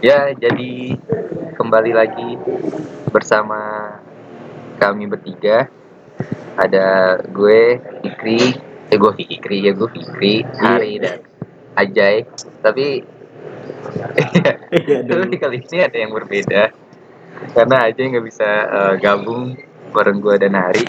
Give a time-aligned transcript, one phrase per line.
[0.00, 0.96] Ya, jadi
[1.60, 2.40] kembali lagi
[3.12, 3.92] bersama
[4.80, 5.68] kami bertiga.
[6.56, 8.56] Ada gue, Fikri,
[8.88, 11.20] eh gue Fikri ya gue Fikri, Ari dan
[11.76, 12.24] Ajay.
[12.64, 13.04] Tapi
[14.70, 16.72] Iya tapi kali ini ada yang berbeda
[17.56, 19.56] karena Ajay nggak bisa eh, gabung
[19.92, 20.84] bareng gue dan Ari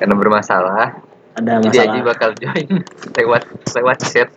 [0.00, 1.04] karena bermasalah.
[1.36, 2.08] Ada Jadi Ajay masalah.
[2.16, 2.68] bakal join
[3.20, 3.42] lewat
[3.76, 4.28] lewat chat.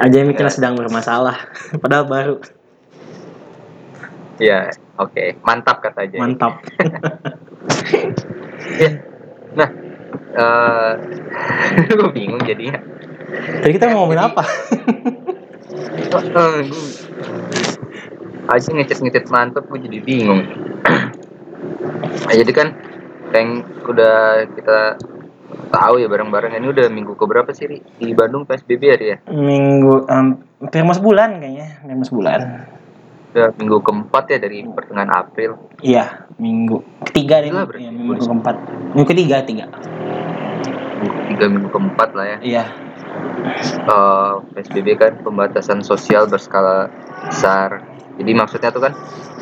[0.00, 1.36] Aja mikirnya sedang bermasalah.
[1.82, 2.36] Padahal baru.
[4.40, 6.18] Ya, oke, mantap kata Ajay.
[6.20, 6.60] Mantap.
[8.80, 9.02] Ya.
[9.58, 9.68] Nah,
[10.30, 10.92] eh
[11.98, 12.78] gue bingung jadinya.
[13.60, 14.42] Tadi kita mau ngomongin apa?
[16.10, 16.62] Eh,
[18.50, 20.42] aja ngecet-ngecet mantep gue jadi bingung.
[22.26, 22.68] nah, jadi kan
[23.34, 24.98] yang udah kita
[25.70, 27.78] tahu ya bareng-bareng ini udah minggu keberapa sih Ri?
[27.96, 29.18] di Bandung PSBB ya ya?
[29.28, 32.40] Minggu hampir mas bulan kayaknya, hampir bulan.
[33.30, 35.50] Udah minggu keempat ya dari pertengahan April.
[35.78, 37.50] Iya, minggu ketiga deh.
[37.50, 38.56] Iya, minggu keempat.
[38.92, 39.66] Minggu ketiga, tiga.
[40.98, 42.38] Minggu ketiga minggu keempat lah ya.
[42.42, 42.64] Iya.
[43.80, 46.90] Eh, PSBB kan pembatasan sosial berskala
[47.24, 47.82] besar.
[48.18, 48.92] Jadi maksudnya tuh kan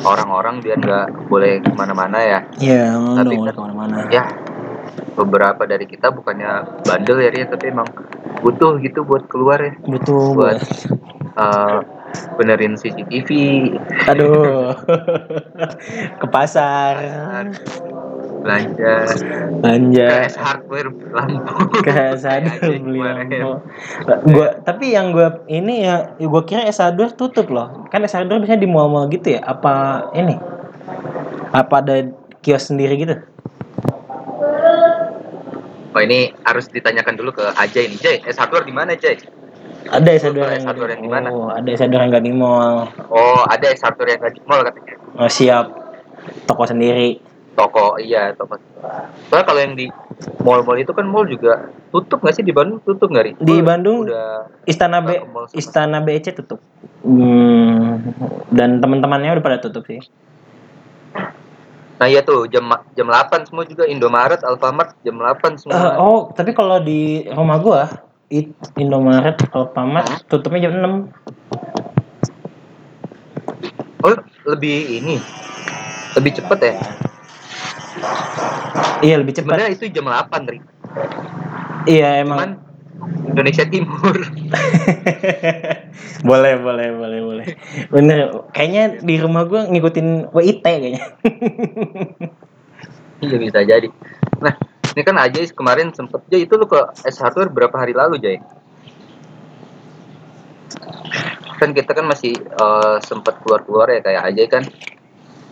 [0.01, 2.39] orang-orang biar nggak boleh ke mana-mana ya.
[2.55, 3.95] Iya, udah Tapi kan- ke mana-mana.
[4.07, 4.23] ya
[5.19, 7.87] beberapa dari kita bukannya bandel ya Ria, tapi emang
[8.39, 10.59] butuh gitu buat keluar ya Butuh buat
[11.35, 11.79] eh,
[12.39, 13.29] benerin CCTV
[14.09, 14.73] Aduh.
[16.23, 16.95] Ke pasar.
[18.39, 19.03] belanja
[19.59, 20.31] Belanja.
[20.39, 23.59] Hardware lampu S1 aja beli lampu.
[24.31, 27.83] Gua tapi yang gua ini ya gua kira S1 tutup loh.
[27.91, 29.43] Kan S1 biasanya di mall-mall gitu ya.
[29.43, 30.39] Apa ini?
[31.51, 32.07] Apa ada
[32.39, 33.19] kios sendiri gitu?
[35.99, 39.19] Oh ini harus ditanyakan dulu ke Ajay nih Jay S hardware di mana Jay
[39.89, 41.27] Ada S1 Kalau yang S1 yang di mana?
[41.27, 42.87] Oh, ada S1 yang nggak di mall.
[43.09, 45.65] oh ada S hardware yang di mall katanya Oh, siap.
[46.45, 47.19] Toko sendiri.
[47.51, 48.55] toko iya toko
[49.27, 49.91] soalnya kalau yang di
[50.39, 53.31] mall-mall itu kan mall juga tutup nggak sih di Bandung tutup nggak Ri?
[53.35, 55.19] Di Bandung udah Istana B
[55.51, 56.63] Istana BEC tutup.
[57.03, 57.99] Hmm,
[58.47, 59.99] dan teman-temannya udah pada tutup sih.
[61.99, 62.63] Nah iya tuh jam
[62.95, 65.75] jam 8 semua juga Indomaret, Alfamart jam 8 semua.
[65.75, 67.91] Eh, oh, tapi kalau di rumah gua
[68.31, 71.11] It, Indomaret, Alfamart tutupnya jam 6.
[73.99, 74.15] Oh,
[74.47, 75.19] lebih ini.
[76.15, 76.79] Lebih cepet ya.
[79.03, 79.59] Iya, lebih cepat.
[79.59, 80.63] Sebenarnya itu jam 8, Ri.
[81.83, 82.63] Iya, Cuman emang.
[83.27, 84.13] Indonesia Timur.
[86.29, 86.87] boleh, boleh.
[87.89, 91.03] Bener, kayaknya di rumah gua ngikutin WIT kayaknya.
[93.19, 93.91] Iya bisa jadi.
[94.39, 94.55] Nah,
[94.95, 98.39] ini kan aja kemarin sempet Jay itu lu ke S Hardware berapa hari lalu, Jay?
[101.59, 104.63] Kan kita kan masih eh, sempet keluar-keluar ya kayak aja kan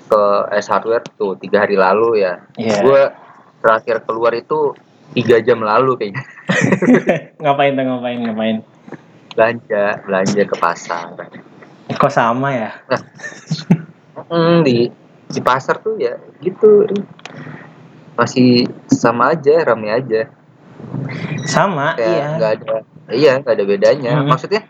[0.07, 0.21] ke
[0.63, 2.39] S Hardware tuh tiga hari lalu ya.
[2.55, 2.87] Iya.
[2.87, 3.01] Gue
[3.59, 4.71] terakhir keluar itu
[5.11, 6.23] tiga jam lalu kayaknya.
[7.43, 8.57] ngapain tuh, ngapain, ngapain?
[9.37, 11.13] belanja belanja ke pasar
[11.89, 12.71] Kok sama ya?
[14.27, 14.91] Hmm, di
[15.27, 16.87] di pasar tuh ya gitu
[18.13, 20.31] masih sama aja rame aja
[21.43, 22.27] Sama, kayak iya.
[22.35, 22.75] nggak ada
[23.11, 24.27] iya nggak ada bedanya Mhm.
[24.27, 24.61] maksudnya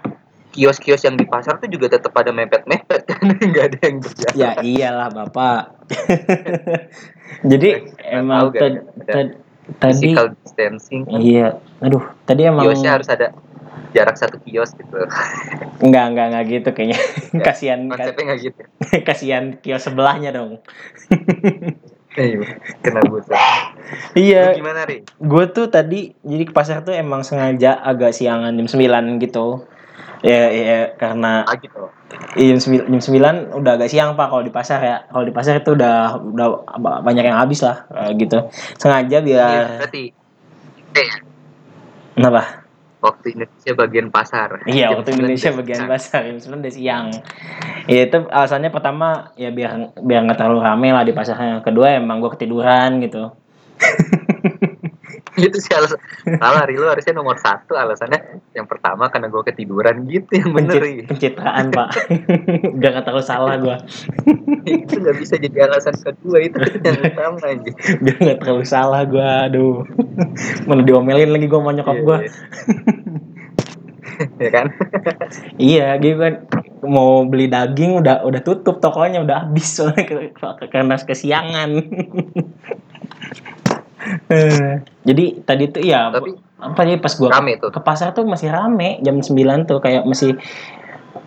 [0.50, 3.22] kios-kios yang di pasar tuh juga tetap pada mepet-mepet kan
[3.54, 5.62] nggak ada yang berjalan Ya iyalah bapak.
[7.52, 8.68] Jadi Nggak emang tahu, ada
[9.06, 9.30] tadi
[9.78, 11.20] physical distancing kan.
[11.20, 11.48] iya.
[11.84, 13.30] Aduh, tadi emang kiosnya harus ada
[13.96, 14.96] jarak satu kios gitu
[15.84, 17.00] enggak enggak enggak gitu kayaknya.
[17.32, 18.62] Ya, kasihan konsepnya nggak gitu
[19.08, 20.60] kasihan kios sebelahnya dong.
[22.18, 22.50] Iya,
[22.82, 23.38] kena buta
[24.18, 28.58] iya, Lu gimana ri gue tuh tadi jadi ke pasar tuh emang sengaja agak siangan
[28.58, 29.70] jam 9 gitu.
[30.26, 31.94] Ya, ya karena ah gitu
[32.34, 34.98] Iya, jam 9, jam 9 udah agak siang pak kalau di pasar ya.
[35.06, 36.48] Kalau di pasar itu udah udah
[36.82, 37.86] ba- banyak yang habis lah
[38.18, 38.50] gitu.
[38.82, 40.04] Sengaja Iya, biar berarti
[40.98, 41.10] eh,
[42.18, 42.67] kenapa?
[42.98, 47.06] Waktu Indonesia bagian pasar Iya, Jam waktu 9 Indonesia bagian pasar jam 9 udah siang.
[47.88, 51.62] Ya itu alasannya pertama ya biar biar nggak terlalu rame lah di pasarnya.
[51.62, 53.32] Kedua emang gue ketiduran gitu.
[55.48, 56.02] itu sih alasan
[56.42, 60.82] salah Ri lu harusnya nomor satu alasannya yang pertama karena gue ketiduran gitu yang bener
[60.82, 61.88] Pencit, pencitraan pak.
[62.74, 63.78] biar nggak terlalu salah gue.
[64.74, 69.28] itu nggak bisa jadi alasan kedua itu yang utama aja biar nggak terlalu salah gue.
[69.52, 69.86] Aduh.
[70.66, 72.18] Mana diomelin lagi gue sama nyokap gue.
[74.42, 74.74] ya kan
[75.62, 76.34] Iya, gitu kan
[76.82, 80.34] mau beli daging udah udah tutup tokonya udah habis soalnya
[80.74, 81.70] karena kesiangan.
[85.08, 88.50] Jadi tadi tuh ya Tapi apa sih pas gua rame tuh ke pasar tuh masih
[88.50, 90.42] rame jam 9 tuh kayak masih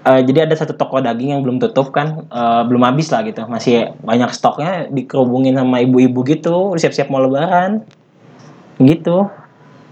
[0.02, 3.44] eh, jadi ada satu toko daging yang belum tutup kan, eh, belum habis lah gitu,
[3.44, 7.84] masih banyak stoknya dikerubungin sama ibu-ibu gitu, siap-siap mau lebaran,
[8.80, 9.28] gitu.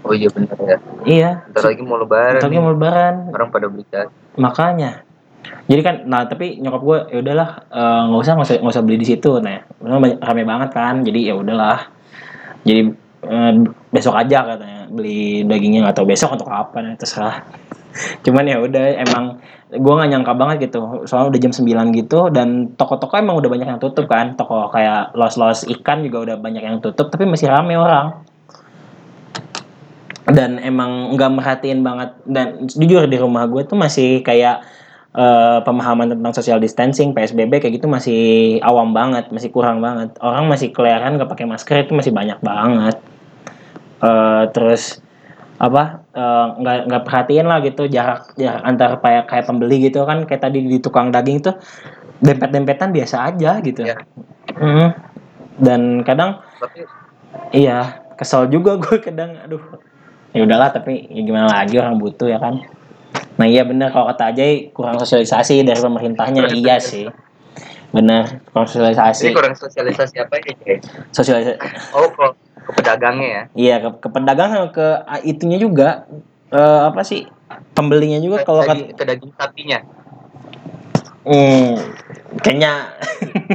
[0.01, 0.77] Oh iya bener ya.
[1.05, 2.39] Iya, Ntar lagi mau lebaran.
[2.39, 4.09] Bentar lagi mau lebaran, Orang pada beli cat.
[4.39, 5.03] makanya.
[5.69, 8.97] Jadi kan, nah tapi nyokap gue ya udahlah eh, nggak usah nggak usah usah beli
[8.97, 9.61] di situ, nah
[10.25, 11.98] rame banget kan, jadi ya udahlah.
[12.69, 12.85] Jadi
[13.25, 13.53] eh,
[13.89, 17.41] besok aja katanya beli dagingnya tahu besok atau kapan ya terserah.
[18.25, 22.73] Cuman ya udah emang gue nggak nyangka banget gitu, soalnya udah jam 9 gitu dan
[22.73, 26.77] toko-toko emang udah banyak yang tutup kan, toko kayak los-los ikan juga udah banyak yang
[26.81, 28.25] tutup, tapi masih rame orang.
[30.29, 34.61] Dan emang nggak merhatiin banget dan jujur di rumah gue tuh masih kayak
[35.15, 38.21] eh, pemahaman tentang social distancing, PSBB kayak gitu masih
[38.65, 40.13] awam banget, masih kurang banget.
[40.21, 42.97] Orang masih kelihatan nggak pakai masker itu masih banyak banget.
[43.99, 45.01] Eh, terus
[45.59, 50.23] apa eh, nggak nggak perhatiin lah gitu jarak jarak antar kayak kayak pembeli gitu kan
[50.23, 51.59] kayak tadi di tukang daging tuh
[52.23, 53.83] dempet dempetan biasa aja gitu.
[53.83, 53.97] Iya.
[54.59, 54.89] Mm.
[55.59, 56.99] Dan kadang Tapi
[57.53, 59.61] Iya, kesel juga gue kadang, aduh.
[60.29, 62.61] Ya udahlah, tapi ya gimana lagi orang butuh ya kan.
[63.39, 67.07] Nah iya bener kalau kata Ajay kurang sosialisasi dari pemerintahnya iya sih.
[67.95, 69.27] Bener kurang ini sosialisasi.
[69.31, 70.75] kurang sosialisasi apa ya?
[71.15, 71.55] Sosialisasi.
[71.95, 72.35] Oh kok
[72.67, 73.43] ke pedagangnya ya.
[73.55, 76.03] Iya ke, ke pedagang sama ke ah, itunya juga
[76.51, 77.23] eh, apa sih
[77.71, 79.79] pembelinya juga kalau ke, kata daging, ke daging sapinya.
[81.23, 81.75] Hmm,
[82.43, 82.71] kayaknya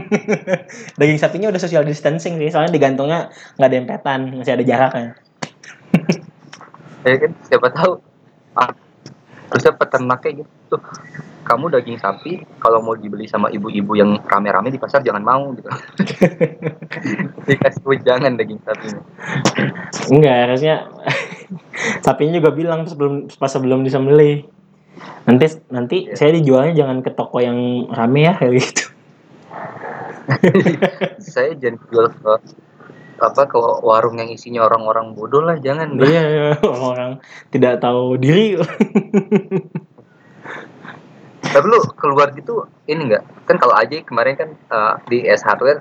[1.00, 3.28] daging sapinya udah social distancing sih, soalnya digantungnya
[3.60, 5.12] nggak dempetan, masih ada jaraknya.
[7.04, 8.00] Ya kan siapa tahu.
[9.54, 10.76] Terusnya peternaknya gitu.
[11.46, 15.70] Kamu daging sapi kalau mau dibeli sama ibu-ibu yang rame-rame di pasar jangan mau gitu.
[17.46, 19.02] Dikasih jangan daging sapinya.
[20.10, 20.74] Enggak, harusnya
[22.06, 24.50] sapinya juga bilang sebelum pas sebelum disembelih.
[25.30, 28.84] Nanti nanti saya dijualnya jangan ke toko yang rame ya kayak gitu.
[31.20, 32.32] Saya jangan jual ke
[33.24, 37.18] apa ke warung yang isinya orang-orang bodoh lah jangan Iya, orang
[37.48, 38.60] tidak tahu diri.
[41.44, 43.22] Tapi lu keluar gitu ini enggak?
[43.46, 45.78] Kan kalau aja kemarin kan eh, di S Hardware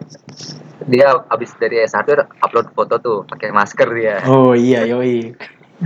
[0.86, 4.22] dia abis dari S Hardware upload foto tuh pakai masker dia.
[4.30, 5.34] Oh iya, yoi.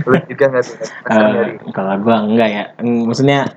[0.04, 0.76] Lu juga nggak tuh
[1.08, 2.64] dari kalau gua enggak ya.
[2.84, 3.56] Mm, Maksudnya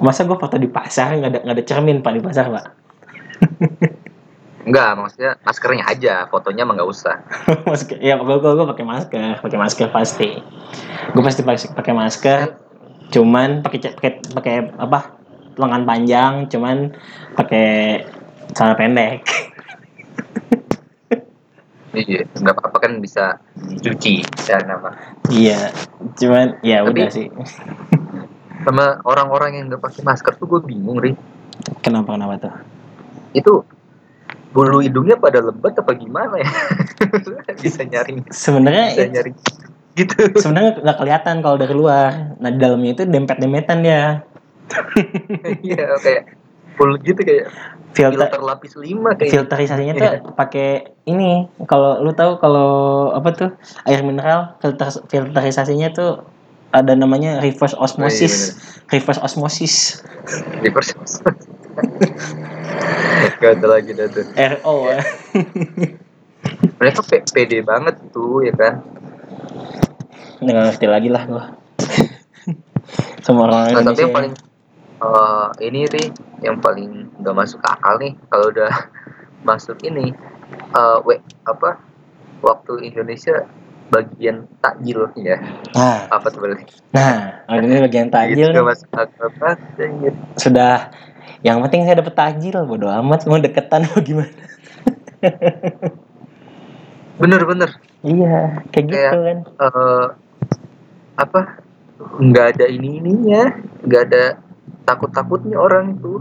[0.00, 2.64] masa gua foto di pasar nggak ada nggak ada cermin pak di pasar pak
[4.64, 7.20] Enggak, maksudnya maskernya aja, fotonya mah nggak usah.
[7.68, 10.28] masker ya gua gua, gua pakai masker pakai masker pasti
[11.12, 12.38] gua pasti pakai masker
[13.12, 15.12] cuman pakai pakai pakai apa
[15.54, 16.96] lengan panjang cuman
[17.32, 18.02] pakai
[18.50, 19.20] celana pendek
[21.94, 24.98] Iya, nggak apa-apa kan bisa dicuci dan apa.
[25.30, 25.70] iya
[26.18, 27.30] cuman ya Tapi- udah sih
[28.64, 31.14] Sama orang-orang yang nggak pakai masker tuh gue bingung, Ri.
[31.84, 32.54] kenapa kenapa tuh
[33.32, 33.52] Itu
[34.54, 36.50] bulu hidungnya pada lebat apa gimana ya?
[37.64, 39.32] bisa nyari, sebenarnya bisa nyari
[39.98, 40.14] gitu.
[40.38, 42.38] sebenarnya nggak kelihatan kalau dari luar.
[42.38, 44.22] Nah di dalamnya itu dempet dempetan dia.
[45.66, 46.22] Iya, kayak
[46.78, 47.52] full gitu kayak
[47.94, 50.18] filter filter lapis lima kayak filterisasinya tuh Iya.
[50.34, 50.68] pakai
[51.10, 51.46] ini.
[51.66, 52.70] Kalau lu tahu kalau
[53.12, 53.50] apa tuh?
[53.90, 56.22] Air mineral filter filterisasinya tuh
[56.74, 58.58] ada namanya reverse osmosis.
[58.90, 60.02] Reverse osmosis.
[60.62, 60.94] Reverse
[63.34, 64.24] Gak ada lagi dah tuh.
[64.32, 65.00] RO ya.
[66.76, 68.84] mereka pe- pede banget tuh ya kan?
[70.38, 71.44] Nggak ngerti lagi lah gua.
[73.20, 74.32] Semua orang nah tapi yang paling
[75.00, 76.06] eh, ini nih
[76.42, 78.68] yang paling nggak masuk akal nih kalau udah
[79.48, 80.12] masuk ini
[80.70, 81.80] eh we, apa
[82.40, 83.48] waktu Indonesia
[83.88, 85.40] bagian takjil ya.
[85.72, 86.08] Nah.
[86.10, 86.64] Apa tuh berarti?
[86.92, 88.68] Nah ini bagian tajil Itu nggak nih.
[88.68, 90.14] masuk akal banget anjir.
[90.36, 90.74] sudah
[91.44, 93.28] yang penting saya dapat tajil bodo amat.
[93.28, 94.32] Mau deketan mau gimana?
[97.14, 97.70] Bener-bener
[98.02, 99.38] iya kayak Kayak- gitu kan.
[99.62, 100.06] eh
[101.14, 101.40] apa?
[102.18, 103.54] Nggak ada ini ininya
[103.86, 104.24] nggak ada
[104.82, 106.18] takut takutnya orang itu.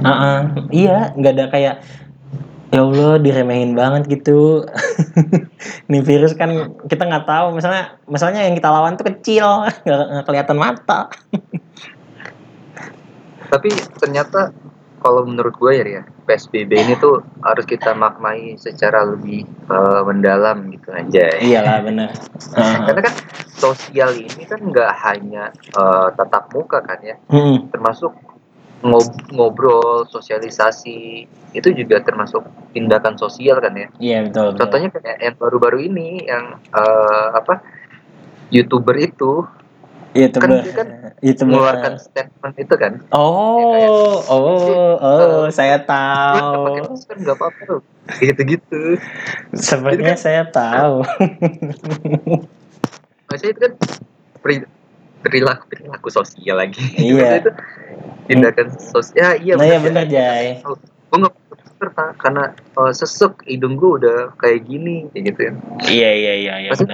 [0.00, 0.38] Ah, ah.
[0.70, 1.74] iya nggak ada kayak
[2.70, 4.62] ya Allah diremehin banget gitu.
[5.88, 7.56] Ini virus kan kita nggak tahu.
[7.56, 11.10] Misalnya misalnya yang kita lawan tuh kecil nggak kelihatan mata
[13.48, 14.52] tapi ternyata
[14.98, 20.68] kalau menurut gue ya Ria, PSBB ini tuh harus kita maknai secara lebih eh, mendalam
[20.74, 22.10] gitu aja iyalah benar
[22.86, 23.14] karena kan
[23.58, 27.16] sosial ini kan nggak hanya eh, tatap muka kan ya.
[27.30, 27.70] Mm-mm.
[27.70, 28.14] termasuk
[28.82, 33.88] ngob- ngobrol sosialisasi itu juga termasuk tindakan sosial kan ya.
[33.98, 37.62] Iya betul, contohnya kayak yang baru-baru ini yang eh, apa
[38.54, 39.44] youtuber itu
[40.12, 40.88] youtuber Kan dia kan
[41.20, 42.92] youtuber mengeluarkan statement itu kan?
[43.10, 46.90] Oh oh oh saya Lu nggak pakai tahu.
[46.90, 47.80] masker nggak apa-apa loh
[48.18, 48.78] gitu gitu
[49.52, 51.04] sebenarnya kan- saya tahu.
[53.28, 53.72] Maksudnya itu kan
[54.40, 54.68] peri-
[55.20, 56.80] perilaku perilaku sosial lagi.
[56.94, 57.36] Iya.
[57.44, 57.50] Itu
[58.26, 59.36] tindakan sosial.
[59.36, 60.58] Iya nah ya bener Jay
[61.08, 62.44] gue nggak pakai masker tak karena
[62.76, 65.52] uh, sesek hidung gue udah kayak gini kayak gitu ya
[65.88, 66.84] iya iya iya iya Maksud-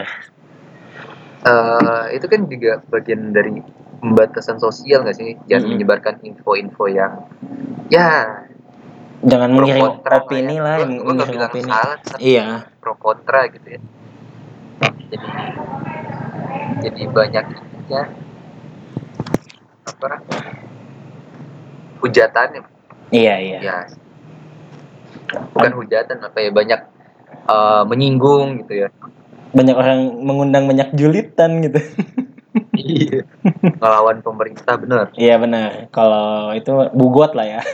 [1.44, 3.60] Eh, itu kan juga bagian dari
[4.00, 5.36] pembatasan sosial nggak sih?
[5.44, 5.72] Jangan Mm-mm.
[5.76, 7.28] menyebarkan info-info yang
[7.92, 8.40] ya
[9.20, 10.64] jangan mengirim kontra opini ya.
[10.64, 11.68] lah yang nggak mengirim bilang opini.
[11.68, 12.44] salah iya.
[12.80, 13.80] pro kontra gitu ya.
[15.12, 15.28] Jadi
[16.80, 18.02] jadi banyak ininya.
[19.84, 20.16] Apa
[22.00, 22.60] hujatannya
[23.12, 23.58] iya iya.
[23.60, 23.78] Ya.
[25.52, 26.80] Bukan hujatan apa ya banyak
[27.52, 28.88] eh, menyinggung gitu ya
[29.54, 31.78] banyak orang mengundang banyak julitan gitu.
[32.74, 33.22] Iya.
[33.80, 35.90] Melawan pemerintah bener iya benar.
[35.90, 37.60] Kalau itu bugot lah ya.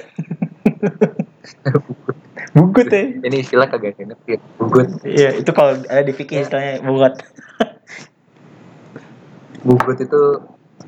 [2.56, 3.04] Bugot ya.
[3.22, 4.40] Ini istilah kagak ngerti.
[4.56, 7.20] Bugut iya itu kalau ada di fikih istilahnya bugot.
[9.66, 10.20] Bugut itu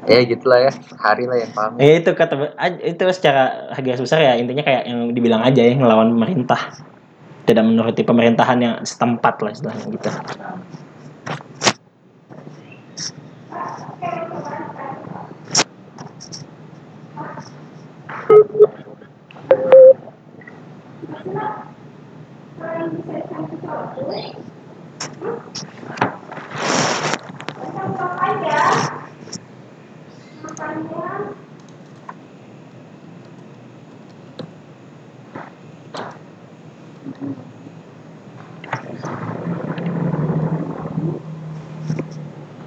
[0.09, 0.73] ya gitulah ya.
[0.97, 1.73] Hari lah yang paham.
[1.81, 4.37] Ya itu kata itu secara garis besar ya.
[4.37, 6.73] Intinya kayak yang dibilang aja ya ngelawan pemerintah.
[7.43, 10.09] Tidak menuruti pemerintahan yang setempat lah istilahnya gitu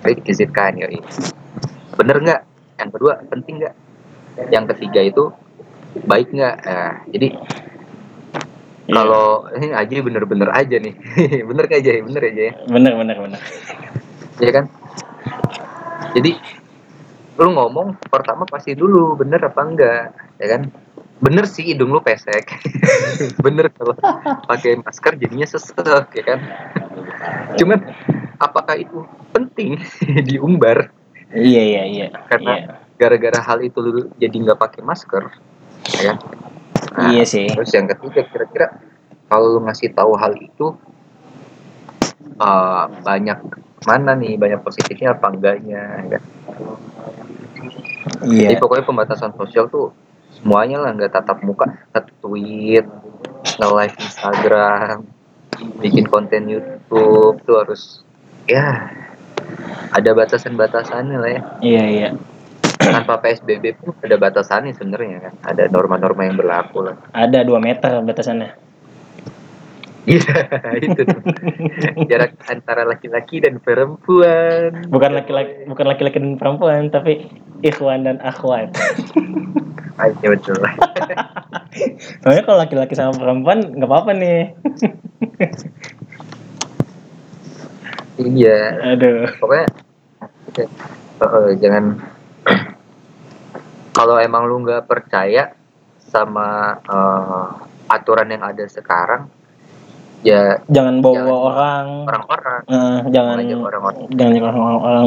[0.05, 0.85] baik izitkan ya
[1.97, 2.41] bener nggak?
[2.77, 3.75] Yang kedua penting nggak?
[4.53, 5.23] Yang ketiga itu
[6.05, 6.55] baik nggak?
[6.61, 7.27] Nah, jadi
[8.85, 10.93] kalau ini aja bener-bener aja nih.
[11.49, 13.41] Bener aja bener aja ya bener bener bener.
[14.37, 14.65] Iya kan?
[16.13, 16.37] Jadi
[17.35, 20.69] lu ngomong pertama pasti dulu bener apa enggak ya kan?
[21.17, 22.43] Bener sih hidung lu pesek.
[23.45, 23.95] Bener kalau
[24.51, 26.39] pakai masker jadinya sesek ya kan?
[27.55, 27.79] Cuman
[28.39, 29.79] apakah itu penting
[30.27, 30.91] diumbar
[31.35, 32.07] iya iya iya.
[32.29, 32.73] Karena- iya.
[32.95, 35.27] gara-gara hal itu lu jadi nggak pakai masker
[35.91, 36.17] ya kan?
[36.95, 37.51] Nah, iya sih.
[37.51, 38.67] terus yang ketiga kira-kira
[39.27, 40.75] kalau lu ngasih tahu hal itu
[42.39, 43.35] uh, banyak
[43.83, 44.39] mana nih?
[44.39, 46.23] Banyak positifnya apa enggaknya ya kan?
[48.23, 48.47] iya.
[48.53, 49.91] Jadi pokoknya pembatasan sosial tuh
[50.39, 52.85] semuanya lah nggak tatap muka, nge-tweet,
[53.59, 54.97] nge-live Instagram,
[55.81, 58.04] bikin konten YouTube tuh harus
[58.45, 58.89] ya
[59.91, 61.41] ada batasan-batasannya lah ya.
[61.61, 62.09] iya iya
[62.75, 65.33] Tanpa PSBB pun ada batasannya sebenarnya kan.
[65.43, 66.95] Ada norma-norma yang berlaku lah.
[67.11, 68.51] ada 2 meter batasannya
[70.05, 70.21] Iya,
[70.85, 71.01] itu.
[72.05, 74.85] Jarak antara laki-laki dan perempuan.
[74.85, 77.25] bukan laki-laki bukan laki-laki dan perempuan tapi
[77.59, 78.69] ikhwan dan akhwat
[79.95, 80.59] Ah, Iya betul.
[82.21, 84.41] soalnya kalau laki-laki sama perempuan nggak apa-apa nih
[88.19, 88.95] iya.
[88.95, 89.27] aduh.
[89.39, 89.67] Pokoknya
[90.59, 90.67] eh,
[91.21, 91.83] eh, jangan
[93.97, 95.55] kalau emang lu nggak percaya
[95.99, 97.45] sama eh,
[97.91, 99.29] aturan yang ada sekarang
[100.25, 101.29] ya jangan bawa Jangan.
[101.37, 101.85] orang.
[102.09, 102.61] Orang-orang.
[102.65, 104.07] Eh, jangan orang-orang.
[104.09, 105.05] jangan orang-orang.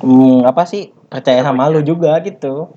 [0.00, 0.96] Hmm, apa sih?
[1.12, 2.72] Percaya sama lu juga gitu.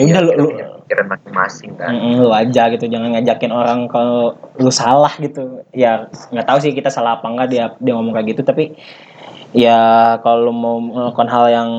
[0.00, 0.48] Ya udah ya, lu, lu
[0.92, 1.96] pikiran masing-masing kan.
[1.96, 5.64] Mm-mm, lu aja gitu jangan ngajakin orang kalau lu salah gitu.
[5.72, 8.76] Ya nggak tahu sih kita salah apa enggak dia dia ngomong kayak gitu tapi
[9.56, 11.70] ya kalau lu mau melakukan hal yang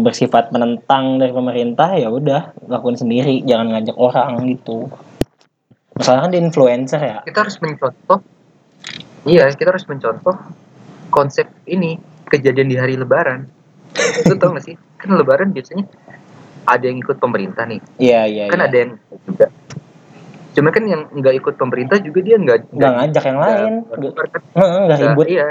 [0.00, 4.88] bersifat menentang dari pemerintah ya udah lakuin sendiri jangan ngajak orang gitu.
[5.92, 7.16] Masalahnya kan di influencer ya.
[7.28, 8.18] Kita harus mencontoh
[9.28, 10.34] iya kita harus mencontoh
[11.12, 12.00] konsep ini
[12.32, 13.44] kejadian di hari lebaran.
[14.24, 14.80] Lu tau gak sih?
[14.96, 15.84] Kan lebaran biasanya
[16.66, 17.80] ada yang ikut pemerintah nih.
[17.98, 18.66] Iya iya kan iya.
[18.70, 18.90] ada yang
[19.26, 19.46] juga.
[20.52, 23.72] Cuma kan yang nggak ikut pemerintah juga dia nggak nggak ngajak yang lain.
[23.88, 25.26] nggak- ribut.
[25.26, 25.48] iya.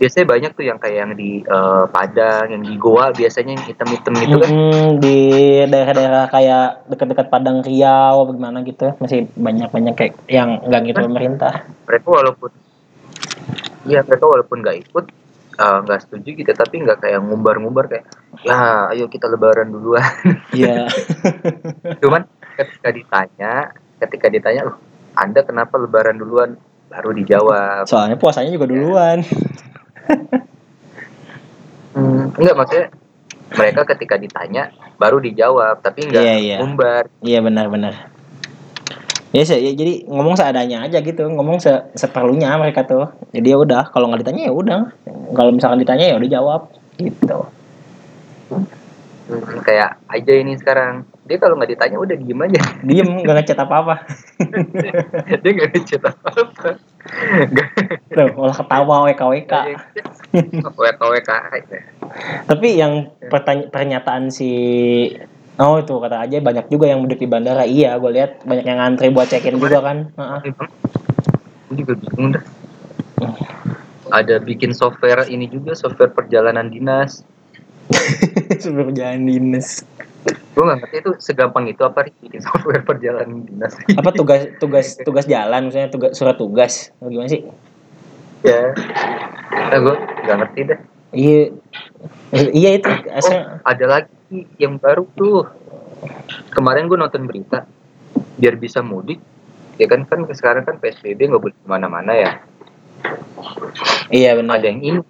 [0.00, 4.12] Biasanya banyak tuh yang kayak yang di eh, Padang yang di Goa biasanya yang hitam-hitam
[4.16, 4.50] gitu kan.
[4.50, 5.18] Mm-mm, di
[5.68, 8.96] daerah-daerah kayak dekat-dekat Padang Riau apa gimana gitu.
[8.98, 11.52] Masih banyak-banyak kayak yang nggak gitu pemerintah.
[11.86, 12.50] mereka walaupun
[13.86, 15.04] iya mereka walaupun nggak ikut
[15.60, 18.04] eh, nggak setuju gitu tapi nggak kayak ngumbar-ngumbar kayak
[18.40, 20.00] ya ayo kita lebaran duluan
[20.56, 20.88] Iya
[22.00, 22.24] cuman
[22.56, 23.52] ketika ditanya
[24.00, 24.76] ketika ditanya loh
[25.14, 26.56] anda kenapa lebaran duluan
[26.88, 29.20] baru dijawab soalnya puasanya juga duluan
[31.90, 32.86] Hmm, enggak maksudnya
[33.50, 36.56] mereka ketika ditanya baru dijawab tapi enggak Iya, iya.
[36.62, 37.10] ngumbar.
[37.18, 37.94] Iya benar-benar.
[39.30, 43.06] Ya, se- ya, jadi ngomong seadanya aja gitu, ngomong se seperlunya mereka tuh.
[43.30, 44.80] Jadi ya udah, kalau nggak ditanya ya udah.
[45.32, 46.60] Kalau misalkan ditanya ya udah jawab
[46.98, 47.38] gitu.
[48.50, 48.66] Hmm,
[49.62, 54.02] kayak aja ini sekarang dia kalau nggak ditanya udah diem aja Diem nggak ngechat apa-apa.
[55.46, 56.70] dia nggak ngechat apa apa
[58.10, 59.52] Tuh, malah ketawa WKWK.
[60.74, 61.30] WK WK
[62.44, 62.92] Tapi yang
[63.30, 64.50] pertanya- pernyataan si
[65.60, 67.68] Oh itu kata aja banyak juga yang mudik di bandara.
[67.68, 70.08] Iya, gue lihat banyak yang ngantri buat check-in juga kan.
[70.16, 70.40] Heeh.
[71.68, 72.44] Gue juga bingung dah.
[74.08, 77.28] Ada bikin software ini juga software perjalanan dinas.
[78.64, 79.84] Sebelum jalan dinas.
[80.56, 83.76] Gue nggak ngerti itu segampang itu apa Rik, bikin software perjalanan dinas.
[84.00, 86.88] Apa tugas tugas tugas jalan misalnya tugas surat tugas.
[87.04, 87.44] Atau Gimana sih?
[88.40, 88.72] ya.
[89.52, 90.78] Nah, gue nggak ngerti dah.
[91.12, 91.42] Iya.
[92.32, 94.08] Iya itu Oh, ada lagi
[94.56, 95.46] yang baru tuh.
[96.54, 97.66] Kemarin gue nonton berita
[98.40, 99.20] biar bisa mudik.
[99.76, 102.30] Ya kan kan sekarang kan PSBB nggak boleh ke mana-mana ya.
[104.12, 104.60] Iya benar.
[104.60, 105.00] Ada yang ini,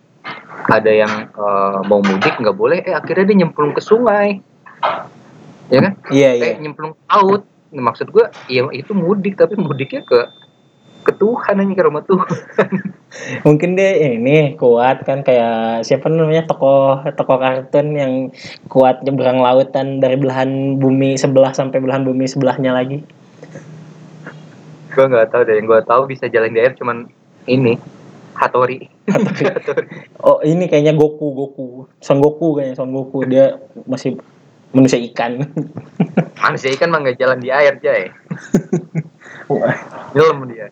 [0.71, 2.79] ada yang eh, mau mudik nggak boleh.
[2.87, 4.41] Eh akhirnya dia nyemplung ke sungai.
[5.71, 5.93] Ya kan?
[6.11, 6.45] Iya iya.
[6.55, 7.43] Eh nyemplung ke laut.
[7.71, 10.27] Nah, maksud gue, ya itu mudik tapi mudiknya ke
[11.07, 12.27] ke Tuhan aja ke rumah Tuhan.
[13.47, 18.13] Mungkin dia ini kuat kan kayak siapa namanya tokoh tokoh kartun yang
[18.69, 23.03] kuat nyebrang lautan dari belahan bumi sebelah sampai belahan bumi sebelahnya lagi.
[24.91, 25.55] gue nggak tahu deh.
[25.55, 27.07] Yang gue tahu bisa jalan di air cuman
[27.47, 27.79] ini
[28.35, 28.89] Hatori.
[29.07, 29.87] Hatori.
[30.27, 33.57] Oh ini kayaknya Goku Goku Son Goku kayaknya Son Goku dia
[33.89, 34.19] masih
[34.71, 35.43] manusia ikan.
[36.43, 37.75] Manusia ikan mah nggak jalan di air.
[39.51, 39.75] Wah,
[40.15, 40.71] Nyelam dia.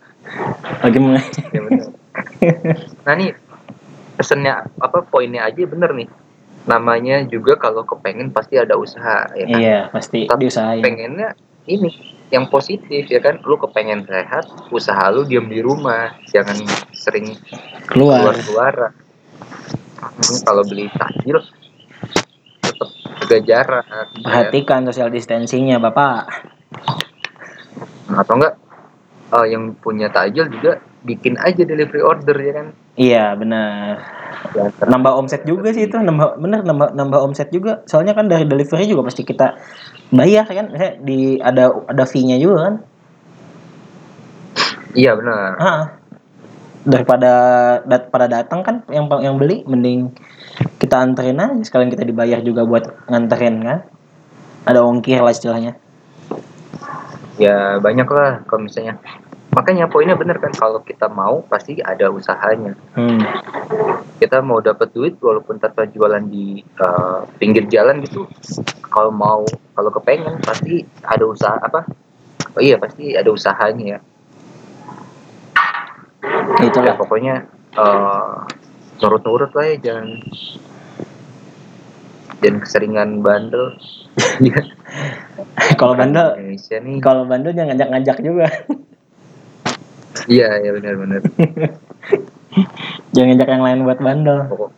[0.83, 1.25] Lagi mulai.
[1.50, 1.90] Ya.
[3.06, 3.30] Nah nih
[4.14, 6.08] pesennya apa poinnya aja bener nih.
[6.68, 9.58] Namanya juga kalau kepengen pasti ada usaha ya kan.
[9.58, 10.82] Iya pasti Tapi diusahain.
[10.84, 11.32] Pengennya
[11.64, 11.88] ini
[12.28, 13.40] yang positif ya kan.
[13.42, 16.60] Lu kepengen sehat, usaha lu diam di rumah, jangan
[16.93, 17.32] sering
[17.86, 18.36] keluar Keluar.
[18.45, 18.93] keluaran.
[20.45, 21.40] kalau beli takjil
[22.60, 22.88] tetap
[23.25, 23.84] jaga jarak.
[23.84, 24.02] ya.
[24.21, 26.28] Perhatikan social distancingnya bapak.
[28.08, 28.54] Atau enggak
[29.32, 32.67] eh, yang punya takjil juga bikin aja delivery order ya kan.
[32.99, 34.02] Iya benar.
[34.54, 37.82] Ya, Nambah omset juga sih itu nambah bener nambah nambah omset juga.
[37.87, 39.54] Soalnya kan dari delivery juga pasti kita
[40.11, 40.75] bayar kan.
[40.75, 42.75] Misalnya di ada ada fee-nya juga kan.
[44.97, 45.50] Iya benar.
[45.61, 45.82] Ah,
[46.82, 47.32] daripada
[47.84, 50.11] dat pada datang kan yang yang beli mending
[50.80, 53.78] kita anterin aja sekalian kita dibayar juga buat nganterin kan
[54.65, 55.76] ada ongkir lah istilahnya
[57.39, 58.99] Ya banyak lah kalau misalnya.
[59.58, 62.78] Makanya poinnya bener kan kalau kita mau pasti ada usahanya.
[62.94, 63.18] hmm.
[64.23, 68.23] Kita mau dapat duit walaupun tanpa jualan di eh, pinggir jalan gitu.
[68.86, 69.42] Kalau mau
[69.75, 71.90] kalau kepengen pasti ada usaha apa?
[72.54, 74.00] Oh iya pasti ada usahanya ya.
[76.62, 78.34] Ya itulah pokoknya eh,
[79.02, 80.23] nurut-nurut lah ya jangan
[82.38, 83.75] jangan keseringan bandel.
[85.78, 86.34] Kalau bandel
[87.04, 88.47] kalau bandel jangan ngajak-ngajak juga
[90.28, 91.25] Iya ya benar-benar.
[93.17, 94.38] jangan ngajak yang lain buat bandel.
[94.52, 94.71] Pokok.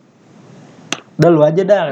[1.19, 1.83] Udah lu aja dah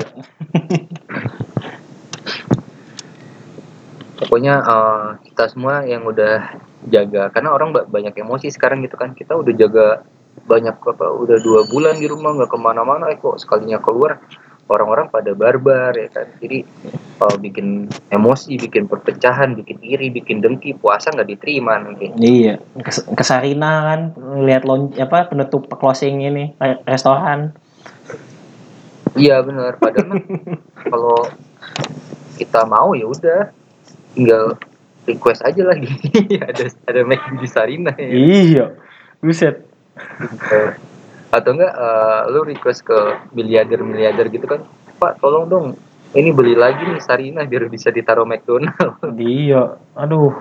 [4.20, 9.12] pokoknya eh, kita semua yang udah jaga karena orang ba- banyak emosi sekarang gitu kan.
[9.16, 10.06] Kita udah jaga
[10.46, 14.24] banyak apa udah dua bulan di rumah nggak ke mana-mana eh, kok sekalinya keluar
[14.70, 16.28] orang-orang pada barbar ya kan?
[16.38, 16.64] Jadi
[17.20, 22.14] eh, bikin emosi bikin perpecahan bikin iri bikin dengki puasa nggak diterima nanti.
[22.16, 24.02] Iya Kes- ke Sarina kan
[24.46, 27.52] lihat lon apa penutup closing ini re- restoran.
[29.18, 29.82] Iya benar.
[29.82, 30.22] Padahal
[30.94, 31.20] kalau
[32.38, 33.42] kita mau ya udah.
[34.10, 34.58] Tinggal
[35.06, 35.90] request aja lagi.
[36.50, 38.10] Ada ada McD di Sarina ya.
[38.10, 38.66] Iya
[39.22, 39.66] buset.
[40.50, 40.72] Eh,
[41.30, 42.98] atau enggak eh, lu request ke
[43.34, 44.66] miliarder miliarder gitu kan
[44.98, 45.68] pak tolong dong
[46.10, 48.74] ini beli lagi nih Sarina biar bisa ditaruh McDonald
[49.22, 50.34] Iya, aduh.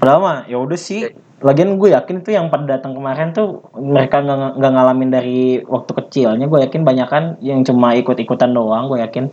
[0.00, 1.12] Padahal mah ya udah sih.
[1.40, 5.92] Lagian gue yakin tuh yang pada datang kemarin tuh mereka nggak nggak ngalamin dari waktu
[5.96, 6.44] kecilnya.
[6.48, 8.88] Gue yakin banyak kan yang cuma ikut-ikutan doang.
[8.88, 9.24] Gue yakin.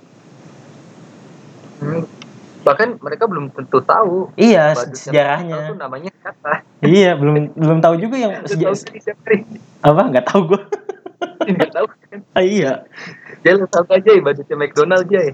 [1.84, 2.04] Hmm.
[2.68, 5.72] Bahkan mereka belum tentu tahu Iya sejarahnya.
[5.72, 9.40] tuh namanya siapa iya belum belum tahu juga yang Lu seja- tahu sih siapa Ri?
[9.80, 10.62] apa nggak tahu gue.
[11.56, 12.84] nggak tahu kan Ah, iya.
[13.40, 15.34] dia lu tahu aja ya budgetnya McDonald aja ya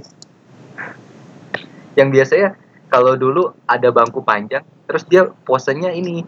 [1.96, 2.54] yang biasanya
[2.94, 6.22] kalau dulu ada bangku panjang terus dia posenya ini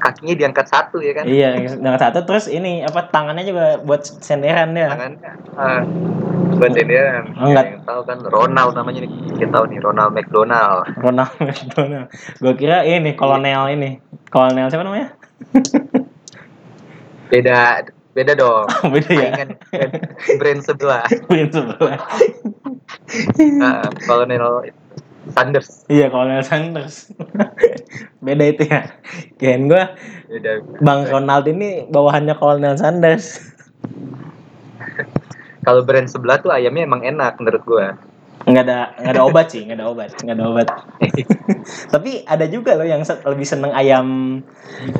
[0.00, 4.72] kakinya diangkat satu ya kan Iya, dengan satu terus ini apa tangannya juga buat senderan
[4.72, 4.88] dia.
[4.88, 5.84] tangannya ah,
[6.56, 7.64] buat senderan Oh, enggak.
[7.70, 12.08] yang tahu kan Ronald namanya nih kita tahu nih Ronald McDonald Ronald McDonald.
[12.40, 14.00] Gue kira ini kolonel ini.
[14.26, 15.12] Kolonel siapa namanya?
[17.26, 19.30] beda beda dong Beda ya.
[19.34, 19.52] Brand,
[20.40, 22.00] brand sebelah Brand sebelah.
[23.60, 24.72] Ah, Colonel
[25.32, 27.10] Sanders Iya, Kolonel Sanders.
[28.24, 28.86] Beda itu ya.
[29.36, 29.82] Kirain gue
[30.26, 33.36] beda Bang Ronald ini bawahannya Kolonel Sanders.
[35.66, 37.86] kalau brand sebelah tuh ayamnya emang enak menurut gua
[38.46, 40.68] Nggak ada nggak ada obat sih, nggak ada obat, nggak ada obat.
[41.94, 44.06] Tapi ada juga loh yang lebih seneng ayam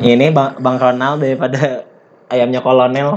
[0.02, 1.86] ini Bang, Bang Ronald daripada
[2.26, 3.14] ayamnya Kolonel.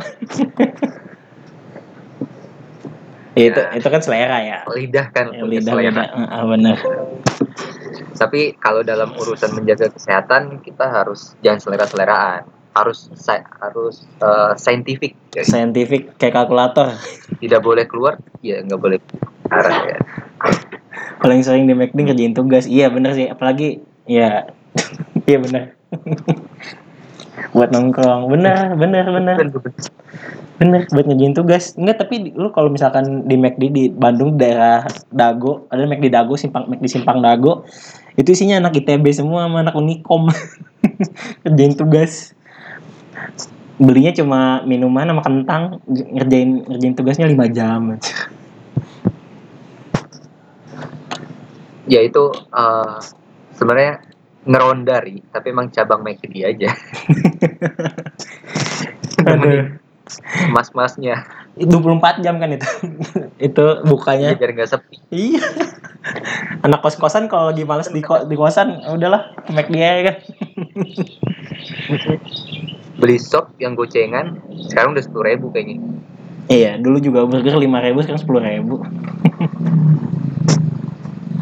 [3.33, 3.71] itu Ya.
[3.73, 4.57] itu kan selera ya.
[4.69, 5.89] lidah kan Ya, lidah selera.
[5.89, 6.77] lidah Ah, bener.
[8.19, 12.43] Tapi kalau dalam urusan menjaga kesehatan kita harus jangan selera-seleraan.
[12.75, 13.09] Harus
[13.63, 15.15] harus eh, scientific.
[15.33, 15.47] Ya.
[15.47, 16.93] Scientific kayak kalkulator.
[17.39, 18.99] tidak boleh keluar ya nggak boleh.
[19.47, 19.97] Arah ya.
[21.23, 22.67] Paling sering di McD kerjain tugas.
[22.67, 24.51] Iya bener sih, apalagi ya.
[25.29, 25.63] Iya bener.
[27.55, 28.29] buat nongkrong.
[28.29, 29.37] Bener bener bener.
[30.59, 31.73] Bener buat ngerjain tugas.
[31.79, 36.67] Enggak tapi lu kalau misalkan di McD di Bandung daerah Dago ada McD Dago simpang
[36.67, 37.63] McD Simpang Dago
[38.19, 40.27] itu isinya anak ITB semua sama anak Unikom
[41.47, 42.35] kerjain tugas.
[43.79, 45.79] Belinya cuma minuman sama kentang.
[45.87, 47.95] Ngerjain ngerjain tugasnya 5 jam.
[51.87, 52.95] Ya itu eh,
[53.55, 54.03] sebenarnya
[54.43, 56.75] ngerondari tapi emang cabang McD aja.
[60.55, 61.23] Mas-masnya
[61.65, 62.67] 24 jam kan itu.
[63.51, 64.95] Itu ya, bukanya biar nggak sepi.
[65.11, 65.43] Iya.
[66.63, 70.15] Anak kos kosan kalau lagi males di, ko- di kosan udahlah ke McD aja kan.
[72.99, 74.39] Beli sop yang gocengan
[74.71, 75.79] sekarang udah sepuluh ribu kayaknya.
[76.49, 78.79] Iya dulu juga burger lima ribu sekarang sepuluh ribu.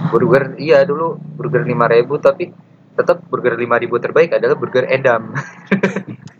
[0.07, 2.55] Burger iya dulu burger lima ribu tapi
[2.95, 5.35] tetap burger lima ribu terbaik adalah burger Edam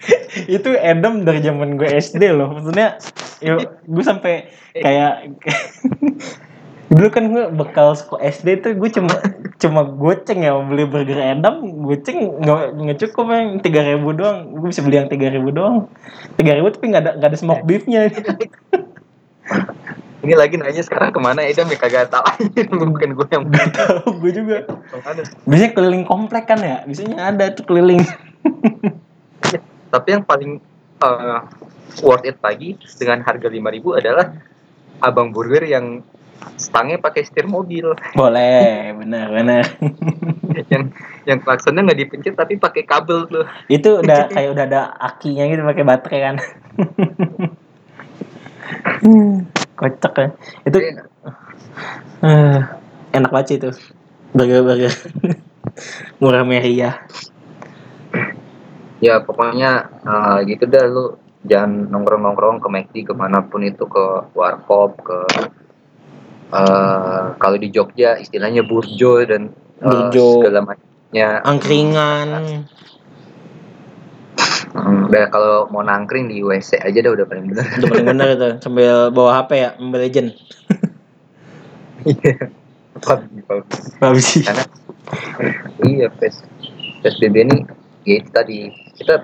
[0.58, 2.54] itu Adam dari zaman gue SD loh.
[2.54, 2.98] Maksudnya
[3.42, 5.34] ya, gue sampai kayak
[6.94, 9.14] dulu kan gue bekal sekolah SD tuh gue cuma
[9.58, 10.56] cuma goceng ya.
[10.62, 14.54] Beli burger Adam goceng nggak nggak cukup yang tiga ribu doang.
[14.58, 15.90] Gue bisa beli yang tiga ribu doang.
[16.38, 18.08] tiga ribu tapi nggak ada nggak ada smoke beefnya.
[20.18, 21.40] Ini lagi nanya sekarang ke mana?
[21.46, 22.52] Edam ya kagak tahu.
[22.68, 24.58] Bukan gue yang nggak tahu gue juga.
[25.48, 26.84] Biasanya keliling komplek kan ya?
[26.84, 28.04] Biasanya ada tuh keliling
[29.98, 30.62] tapi yang paling
[31.02, 31.40] eh,
[32.06, 34.30] worth it pagi dengan harga lima ribu adalah
[35.02, 36.06] abang burger yang
[36.54, 37.98] stangnya pakai setir mobil.
[38.14, 39.64] Boleh benar benar.
[40.74, 40.84] Yang
[41.30, 43.46] yang klaksonnya nggak dipencet tapi pakai kabel tuh.
[43.70, 46.36] Itu udah kayak udah ada akinya gitu pakai baterai kan.
[49.78, 50.30] Kocak kan.
[50.66, 51.04] Itu Iya.
[52.26, 52.60] eh,
[53.18, 53.70] enak banget sih itu.
[54.34, 54.94] Burger burger
[56.18, 57.06] murah meriah
[59.04, 59.72] ya pokoknya
[60.04, 61.06] eh, gitu dah lu
[61.46, 65.20] jangan nongkrong nongkrong ke McD ke mana pun itu ke warkop ke
[66.54, 70.42] eh, kalau di Jogja istilahnya burjo dan eh, Burjo.
[70.42, 71.28] segala macamnya.
[71.46, 72.28] Angkringan.
[74.78, 77.66] Hmm, udah kalau mau nangkring di WC aja dah udah paling bener.
[77.66, 80.30] Itu paling bener itu sambil bawa HP ya Mobile Legend.
[82.06, 82.34] Iya.
[82.98, 84.66] PUBG karena
[85.86, 86.42] iya pes
[87.06, 87.58] PSBB ini
[88.04, 88.58] ya itu tadi
[88.98, 89.24] kita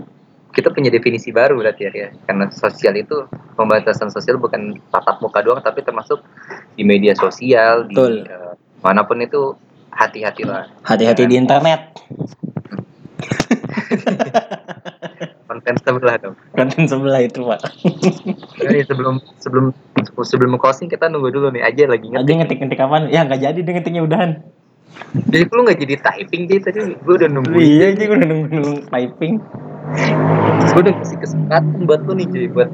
[0.54, 3.26] kita punya definisi baru berarti ya karena sosial itu
[3.58, 6.22] pembatasan sosial bukan tatap muka doang tapi termasuk
[6.78, 8.30] di media sosial di Betul.
[8.30, 8.54] eh,
[8.86, 9.58] mana pun itu
[9.94, 10.70] hati-hatilah.
[10.86, 11.82] Hati-hati di internet.
[15.50, 16.36] Konten sebelah dong.
[16.58, 17.62] Konten sebelah itu pak.
[18.58, 19.70] Jadi sebelum sebelum
[20.26, 21.62] sebelum closing kita nunggu dulu nih.
[21.62, 22.58] Aja lagi aja ngetik.
[22.60, 24.42] ngetik-ngetik kapan ya nggak jadi deh ngetiknya udahan
[25.30, 26.80] jadi lu nggak jadi typing jadi tadi?
[27.02, 29.34] Gue udah nunggu iya aja gue udah nunggu nunggu typing.
[30.74, 32.70] Gue udah kasih kesempatan buat lu nih cuy buat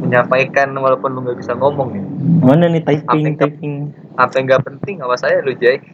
[0.00, 2.04] menyampaikan walaupun lu nggak bisa ngomong nih
[2.40, 3.74] mana nih typing Apa yang- typing?
[4.16, 4.94] apa yang nggak penting?
[5.04, 5.80] Awas saya lu Jay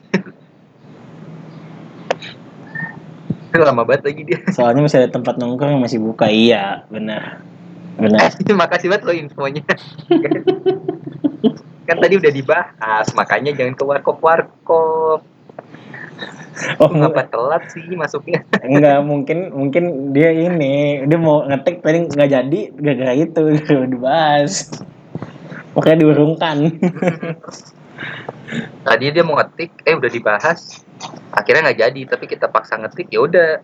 [3.56, 4.38] lama banget lagi dia.
[4.52, 6.28] Soalnya masih ada tempat nongkrong yang masih buka.
[6.28, 7.40] Iya benar.
[7.96, 8.28] Benar.
[8.60, 9.64] Makasih banget lo infonya.
[11.88, 15.24] Kan tadi udah dibahas makanya jangan ke warkop warkop
[16.80, 18.42] oh ngapa telat sih masuknya?
[18.66, 19.84] Enggak mungkin mungkin
[20.16, 23.42] dia ini dia mau ngetik tadi nggak jadi gara-gara itu
[23.88, 24.52] dibahas.
[25.76, 26.56] Makanya diurungkan.
[28.86, 30.86] Tadi dia mau ngetik eh udah dibahas
[31.34, 33.60] akhirnya nggak jadi tapi kita paksa ngetik ya udah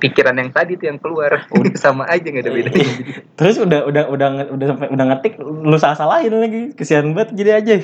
[0.00, 2.80] pikiran yang tadi tuh yang keluar udah sama aja nggak ada bedanya.
[2.80, 6.72] Jadi, Terus udah udah udah udah sampai udah ngetik lu salah salahin lagi.
[6.72, 7.76] Kesian banget jadi aja.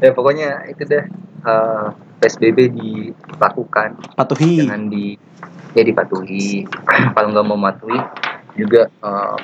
[0.00, 1.04] Ya pokoknya itu deh
[1.46, 1.86] eh,
[2.20, 4.64] PSBB dilakukan Patuhi.
[4.64, 5.16] jangan di
[5.76, 6.66] ya dipatuhi
[7.14, 8.00] kalau nggak mau mematuhi
[8.56, 9.38] juga eh,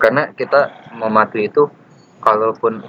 [0.00, 1.68] karena kita mematuhi itu
[2.24, 2.80] kalaupun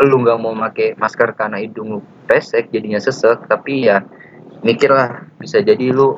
[0.00, 4.00] lu nggak mau pakai masker karena hidung lu pesek jadinya sesek tapi ya
[4.64, 6.16] mikirlah bisa jadi lu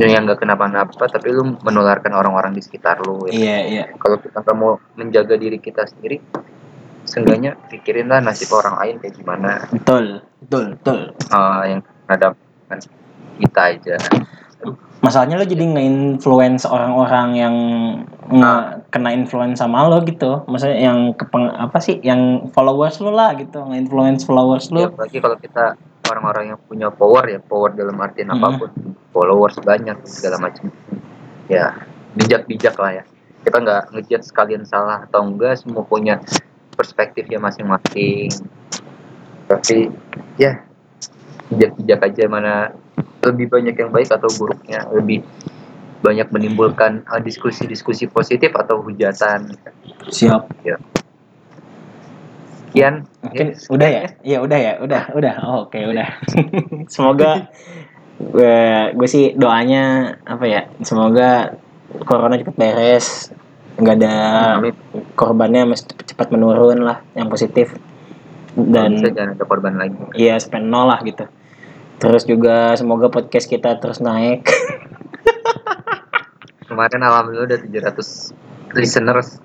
[0.00, 3.36] yang nggak kenapa-napa tapi lu menularkan orang-orang di sekitar lu ya.
[3.36, 3.84] Iya, iya.
[4.00, 6.18] kalau kita nggak mau menjaga diri kita sendiri
[7.04, 10.24] seenggaknya pikirinlah nasib orang lain kayak gimana Betul.
[10.44, 11.00] Betul, betul.
[11.30, 12.32] eh, yang ada
[13.38, 13.96] kita aja
[15.00, 17.54] Masalahnya lo jadi nge-influence orang-orang yang
[18.24, 20.40] nge- kena influence sama lo gitu.
[20.48, 22.00] Maksudnya yang kepeng apa sih?
[22.00, 24.96] Yang followers lo lah gitu, nge-influence followers Ya, lo.
[24.96, 25.76] apalagi kalau kita
[26.08, 28.36] orang-orang yang punya power ya, power dalam artian Mhm.
[28.40, 28.70] apa pun,
[29.12, 30.72] followers banyak segala macam.
[31.52, 31.76] Ya,
[32.16, 33.04] bijak-bijak lah ya.
[33.44, 36.16] Kita nggak ngejudge sekalian salah atau enggak, semua punya
[36.74, 38.30] perspektifnya masing-masing.
[39.48, 39.88] Tapi
[40.36, 40.60] ya
[41.48, 42.54] bijak-bijak aja mana
[43.24, 45.24] lebih banyak yang baik atau buruknya, lebih
[46.04, 49.56] banyak menimbulkan uh, diskusi-diskusi positif atau hujatan.
[50.12, 50.52] Siap.
[52.68, 53.06] Sekian.
[53.24, 54.04] Mungkin Ya, udah ya?
[54.20, 54.72] Iya, udah ya.
[54.82, 55.34] Udah, udah.
[55.48, 56.08] Oh, Oke, udah.
[56.92, 57.48] Semoga
[58.14, 58.58] gue
[58.94, 60.68] gue sih doanya apa ya?
[60.84, 61.56] Semoga
[62.04, 63.32] corona cepat beres.
[63.74, 64.14] Nggak ada
[65.18, 67.74] korbannya mesti cepat menurun lah yang positif
[68.54, 69.98] Dan bisa jangan ada korban lagi.
[70.14, 71.26] Iya, spend nol lah gitu.
[71.98, 74.46] Terus juga semoga podcast kita terus naik.
[76.70, 77.58] Kemarin alhamdulillah udah
[77.98, 79.42] 700 listeners.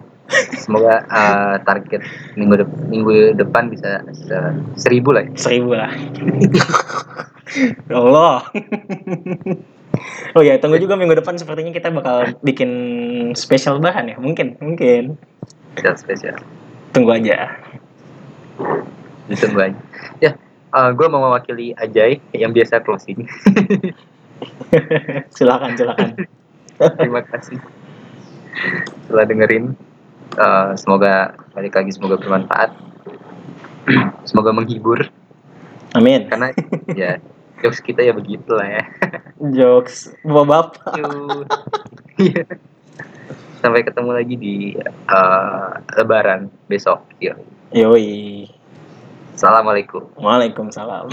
[0.62, 2.06] Semoga uh, target
[2.38, 5.32] minggu de- minggu depan bisa, bisa 1000 lah ya.
[5.34, 5.90] Seribu lah.
[7.90, 8.46] Ya Allah.
[10.38, 12.72] oh ya, tunggu juga minggu depan sepertinya kita bakal bikin
[13.34, 14.18] spesial bahan ya.
[14.18, 15.18] Mungkin, mungkin.
[15.74, 16.38] Spesial spesial.
[16.94, 17.54] Tunggu aja.
[19.30, 19.80] Ditunggu aja.
[20.20, 20.32] Ya,
[20.94, 23.26] gue mau mewakili Ajay yang biasa closing.
[25.36, 26.16] silakan, silakan.
[26.80, 27.60] Terima kasih
[29.10, 29.74] telah dengerin.
[30.38, 32.70] Uh, semoga balik lagi semoga bermanfaat.
[34.30, 35.10] semoga menghibur
[35.98, 36.30] Amin.
[36.30, 36.54] karena
[36.94, 37.18] ya
[37.60, 38.84] jokes kita ya begitulah ya.
[39.58, 40.80] Jokes bapak.
[41.00, 41.48] Yuk.
[42.20, 42.44] Iya.
[43.60, 44.56] Sampai ketemu lagi di
[45.12, 47.04] uh, Lebaran besok.
[47.20, 47.40] Yuk.
[47.76, 48.48] Yoi.
[49.36, 50.08] Assalamualaikum.
[50.20, 51.12] Waalaikumsalam.